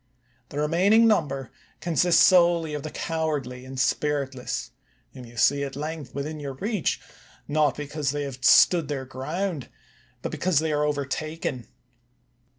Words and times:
The 0.49 0.57
remaining 0.59 1.05
number 1.07 1.51
consists 1.79 2.23
solely 2.23 2.73
of 2.73 2.81
the 2.81 2.89
cowardly 2.89 3.65
and 3.65 3.79
spiritless, 3.79 4.71
whom 5.13 5.25
you 5.25 5.37
see 5.37 5.63
at 5.63 5.75
length 5.75 6.15
within 6.15 6.39
your 6.39 6.53
reach, 6.53 6.99
not 7.47 7.77
because 7.77 8.09
they 8.09 8.23
have 8.23 8.43
stood 8.43 8.87
their 8.87 9.05
ground, 9.05 9.69
but 10.23 10.31
because 10.31 10.57
they 10.57 10.71
are 10.73 10.85
overtaken. 10.85 11.67